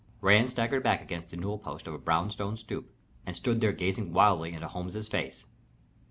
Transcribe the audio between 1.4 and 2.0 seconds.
post of a